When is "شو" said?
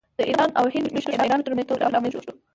2.25-2.31